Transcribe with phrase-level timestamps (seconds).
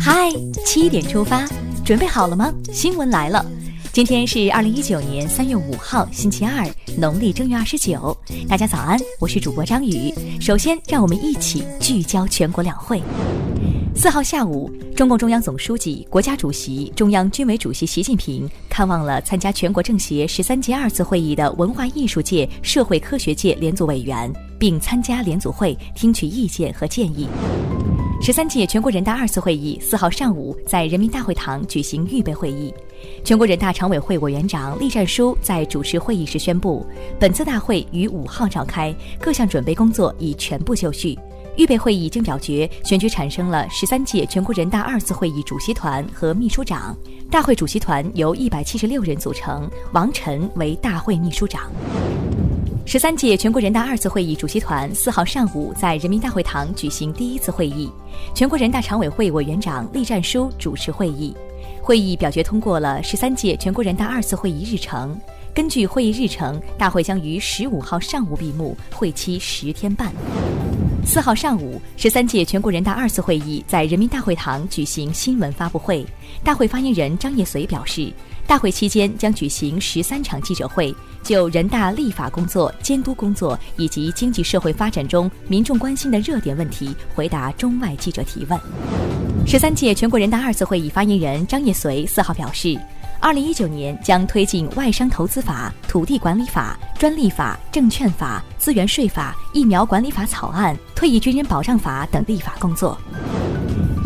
[0.00, 0.30] 嗨，
[0.64, 1.46] 七点出发，
[1.84, 2.50] 准备好了吗？
[2.72, 3.44] 新闻来了，
[3.92, 6.66] 今天是二零一九年三月五号，星期二，
[6.96, 8.16] 农历正月二十九。
[8.48, 10.10] 大家早安，我是主播张宇。
[10.40, 13.02] 首先，让我们一起聚焦全国两会。
[13.94, 27.28] 四号下午，中共中央总书记、国家主席、中央军委主席习近平看望了参加全国政协十三届二次会议的文化艺术界、社会科学界联组委员，并参加联组会，听取意见和建议。
[28.20, 32.74] 十三届全国人大二次会议四号上午在人民大会堂举行预备会议，
[33.22, 36.84] 全国人大常委会委员长栗战书在主持会议时宣布，
[37.20, 41.16] 本次大会于五号召开，各项准备工作已全部就绪。
[41.56, 46.96] 预备会议经表决，选举产生了十三届全国人大二次会议主席团和秘书长。
[47.30, 51.70] 大会主席团由一百七十六人组成，王晨为大会秘书长。
[52.86, 57.90] 十三届全国人大二次会议主席团四号上午在人民大会堂举行第一次会议，
[58.32, 61.36] 全国人大常委会委员长栗战书主持会议。
[61.82, 65.20] 会议表决通过了十三届全国人大二次会议日程。
[65.52, 70.12] 根据会议日程，大会将于十五号上午闭幕，会期十天半。
[71.04, 76.06] 四号上午，十三届全国人大二次会议在人民大会堂举行新闻发布会。
[76.44, 78.12] 大会发言人张业遂表示，
[78.46, 88.58] 大会期间将举行十三场记者会，就人大立法工作、监督工作以及经济社会发展中民众关心的热点问题回答中外记者提问。
[89.46, 92.78] 十三届全国人大二次会议发言人张业遂四号表示。
[93.18, 102.96] 二零一九年将推进外商投资法、土地管理法、专利法、证券法、资源税法、疫苗管理法草案、退役军人保障法等立法工作。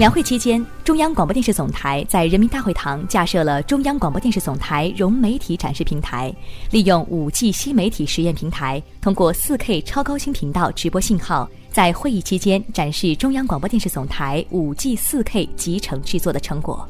[0.01, 6.35] 两会期间，中央广播电视总台在人民大会堂架设了中央广播电视总台融媒体展示平台，
[6.71, 16.89] 利用五 G 新媒体实验平台，通过四 K 超高清频道直播信号，在会议期间展示中央广播电视总台五 G 四 K 集成制作的成果。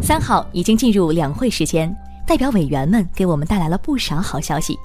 [0.00, 1.94] 三号已经进入两会时间，
[2.26, 4.78] 代表委员们给我们带来了不少好消息。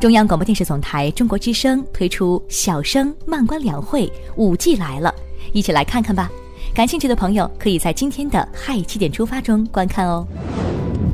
[0.00, 5.12] 中央广播电视总台中国之声推出“小声慢观两会，五 G 来了”，
[5.52, 6.30] 一起来看看吧。
[6.74, 10.26] 感兴趣的朋友可以在今天的“嗨七点出发”中观看哦。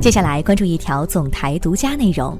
[0.01, 2.35] 接下来关注一条总台独家内容：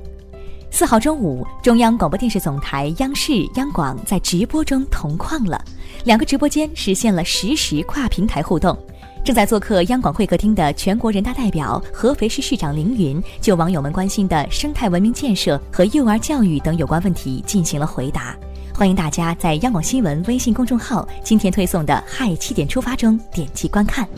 [0.72, 5.64] 四号中午，中央广播电视总台央视、央广在直播中同框了，
[6.04, 8.76] 两个直播间实现了实时跨平台互动。
[9.24, 18.36] 正在做客央广会客厅的全国人大代表、合肥市市长凌云，就网友们关心的生态文明建设和幼儿教育等有关问题进行了回答。
[18.82, 24.10] 欢迎大家在央广新闻微信公众号今天推送的“嗨七点出发”中点击观看。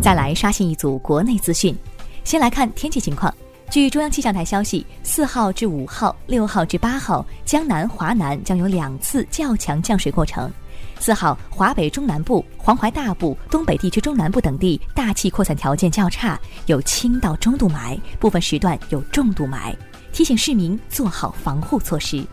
[0.00, 1.76] 再来刷新一组国内资讯，
[2.24, 3.30] 先来看天气情况。
[3.70, 10.50] 据中央气象台消息，四号至五号、六号至八号，江南、华南将有两次较强降水过程。
[10.98, 19.74] 四号，华北中南部、黄淮大部、东北地区中南部等地大气扩散条件较差，有轻到中度霾，部分时段有重度霾，
[20.14, 22.24] 提醒市民做好防护措施。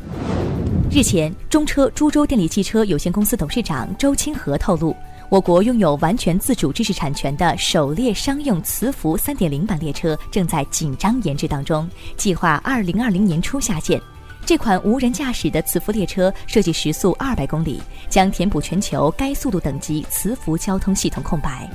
[0.91, 4.95] 日前，中车株洲电力汽车有限公司董事长周清河透露，
[5.29, 13.99] 我国拥有完全自主知识产权的首列商用磁浮3.0版列车正在紧张研制当中，计划2020年初下线。
[14.45, 17.81] 这款无人驾驶的磁浮列车设计时速二百公里，
[18.11, 21.67] 将填补全球该速度等级磁浮交通系统空白。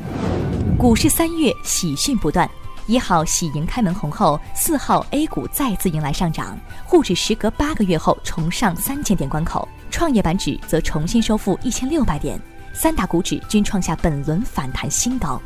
[0.78, 2.48] 股市三月喜讯不断，
[2.86, 12.40] 一号喜迎开门红后，四号 A 股再次迎来上涨，沪指时隔八个月后重上三千点关口，创业板指则重新收复一千六百点，
[12.72, 15.40] 三大股指均创下本轮反弹新高。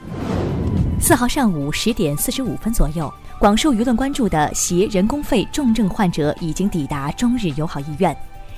[1.01, 3.13] 四号上午十点四十五分左右。
[3.39, 8.15] 广受舆论关注的携人工肺重症患者已经抵达中日友好医院。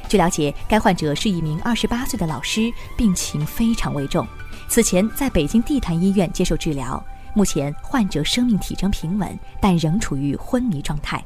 [0.08, 4.26] 据了解，该患者是一名二十八岁的老师，病情非常危重，
[4.68, 7.00] 此前在北京地坛医院接受治疗。
[7.34, 11.22] 目前患者生命体征平稳，但仍处于昏迷状态。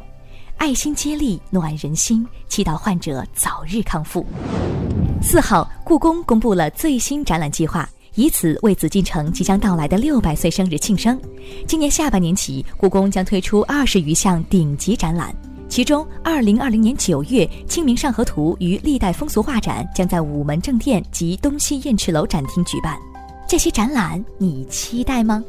[0.57, 4.25] 爱心接力，暖人心，祈祷患者早日康复。
[5.21, 7.89] 四号，故宫公布了最新展览计划。
[8.15, 11.21] 以此为紫禁城即将到来的六百岁生日庆生。
[11.67, 15.37] 今年下半年起，故宫将推出二十余项顶级展览，
[15.69, 22.97] 其中，二零二零年九月，《清明上河图》与历代风俗画展将在午门正殿及东西燕翅楼展厅举办。
[23.47, 25.45] 这些展览你期待吗？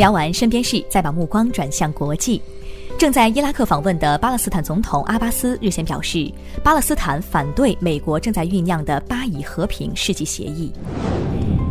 [0.00, 2.40] 聊完身边事，再把目光转向国际。
[2.98, 6.32] 正在伊拉克访问的巴勒斯坦总统阿巴斯日前表示，
[6.64, 10.72] 巴勒斯坦反对美国正在酝酿的巴以和平世纪协议。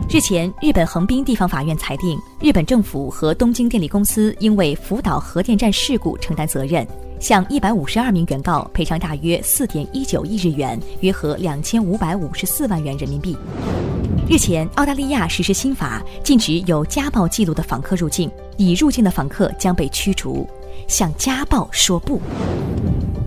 [0.08, 6.88] 日前，日本横滨地方法院裁定，日本政府和东京电力公司因为福岛核电站事故承担责任，
[7.20, 13.38] 向一百五十二名原告赔偿大约四点一九亿日元，约合两千五百五十四万元人民币。
[14.30, 20.48] 日前，澳大利亚实施新法，禁止有家暴记录的访客入境，已入境的访客将被驱逐。
[20.88, 22.22] 向家暴说不。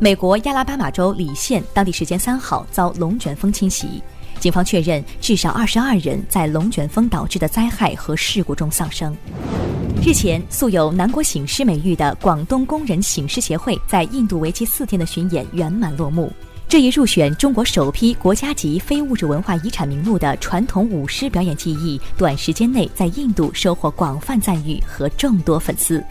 [0.01, 4.03] 美国亚拉巴马州里县当地时间三号遭龙卷风侵袭，
[4.41, 9.15] 警方确认至少二十二人在龙卷风导致的灾害和事故中丧生。
[10.01, 16.33] 日前，素有“南国醒狮”美誉的广东工人醒狮协会在印度为期四天的巡演圆满落幕。
[16.69, 26.03] 这一入选中国首批国家级非物质文化遗产名录的传统舞狮表演技艺，短时间内在印度收获广泛赞誉和众多粉丝。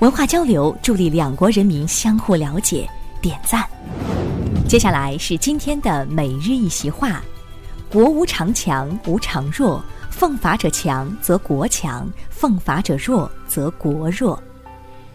[0.00, 2.88] 文化交流助力两国人民相互了解，
[3.20, 3.64] 点赞。
[4.66, 7.22] 接下来是今天的每日一席话：
[7.92, 9.84] 国无常强，无常弱。
[10.20, 14.38] 奉法者强，则国强；奉法者弱，则国弱。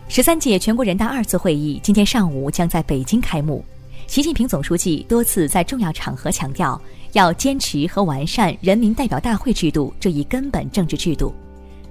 [0.07, 3.63] 十三届全国人大二次会议今天上午将在北京开幕。
[4.07, 6.81] 习近平总书记多次在重要场合强调，
[7.11, 11.31] 要坚持和完善人民代表大会制度这一根本政治制度。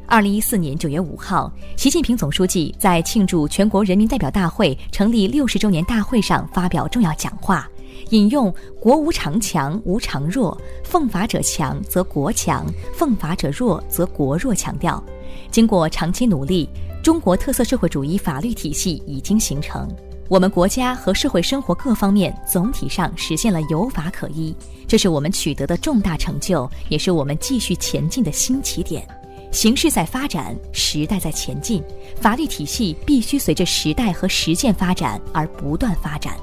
[0.09, 7.71] 二零一四年九月五号，习近平总书记在庆祝全国人民代表大会成立六十周年大会上发表重要讲话，
[8.11, 15.03] 引用“国无常强，无常弱，奉法者强则国强，奉法者弱则国弱”，强调，
[15.51, 16.69] 经过长期努力，
[17.03, 19.89] 中国特色社会主义法律体系已经形成，
[20.29, 24.55] 我们国家和社会生活各方面总体上实现了有法可依，
[24.87, 29.07] 这是我们取得的重大成就，也是我们继续前进的新起点。
[29.51, 31.81] 形势在发展，时代在前进，
[32.21, 36.37] 法律体系必须随着时代和实践发展而不断发展。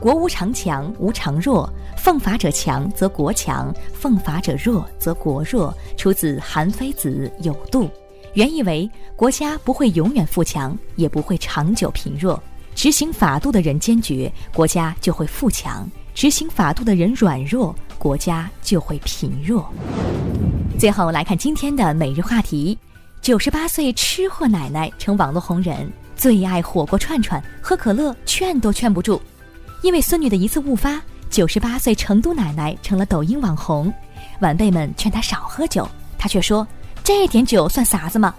[0.00, 5.74] 国无常强，无常弱，奉法者强则国强，奉法者弱则国弱。
[5.96, 7.84] 出自《韩非子·有度》，
[8.34, 12.40] 原意为国家不会永远富强，也不会长久贫弱。
[12.74, 19.66] 执行法度的人坚决，国家就会富强；执行法度的人软弱，国家就会贫弱。
[20.78, 22.78] 最后来看今天的每日话题：
[23.22, 29.20] 九十八岁吃货奶奶成网络红人，最爱火锅串串，喝可乐劝都劝不住。
[29.82, 31.00] 因为孙女的一次误发，
[31.30, 33.92] 九十八岁成都奶奶成了抖音网红。
[34.40, 35.88] 晚辈们劝她少喝酒，
[36.18, 36.66] 她却说
[37.04, 38.34] ：“这点酒算啥子嘛？”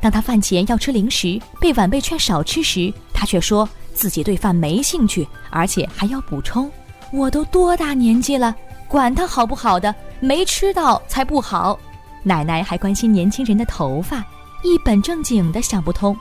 [0.00, 6.70] 当她饭前要吃零食，被晚辈劝少吃时，她却说自己对饭没兴趣，而且还要补充
[7.12, 8.54] ：“我都多大年纪了，
[8.86, 11.78] 管他好不好的。”没吃到才不好，
[12.22, 14.18] 奶奶还关心年轻人的头发，
[14.62, 16.16] 一本正经的想不通，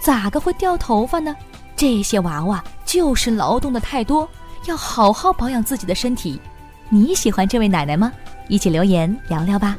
[0.00, 1.36] 咋个会掉头发呢？
[1.76, 4.28] 这些娃娃就是劳动的太多，
[4.66, 6.40] 要好好保养自己的身体。
[6.88, 8.12] 你喜欢这位奶奶吗？
[8.48, 9.76] 一起留言聊聊吧。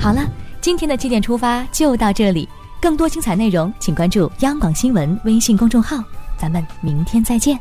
[0.00, 0.24] 好了，
[0.60, 2.48] 今天的七点出发就到这里，
[2.80, 6.02] 更多精彩内容请关注央广新闻微信公众号，
[6.38, 7.58] 咱们明天再见。